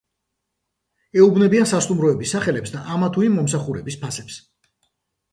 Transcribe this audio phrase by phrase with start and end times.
[1.23, 4.39] ეუბნებიან სასტუმროების სახელებს და ამა თუ იმ მომსახურების ფასებს.